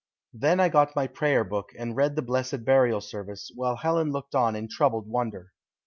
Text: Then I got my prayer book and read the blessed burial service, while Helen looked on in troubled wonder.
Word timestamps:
Then 0.33 0.59
I 0.59 0.67
got 0.67 0.95
my 0.95 1.05
prayer 1.05 1.43
book 1.43 1.69
and 1.77 1.95
read 1.95 2.15
the 2.15 2.23
blessed 2.23 2.65
burial 2.65 3.01
service, 3.01 3.51
while 3.53 3.75
Helen 3.75 4.09
looked 4.11 4.33
on 4.33 4.55
in 4.55 4.67
troubled 4.67 5.07
wonder. 5.07 5.51